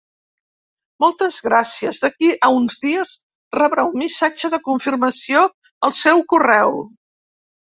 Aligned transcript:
Moltes 1.03 1.35
gràcies, 1.47 1.99
d'aquí 2.05 2.31
a 2.47 2.49
uns 2.61 2.77
dies 2.85 3.11
rebrà 3.59 3.85
un 3.91 4.01
missatge 4.05 4.51
de 4.55 4.61
confirmació 4.69 5.45
al 5.91 5.95
seu 6.01 6.27
correu. 6.35 6.77